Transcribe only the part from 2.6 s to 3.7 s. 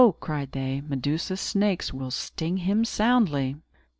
soundly!"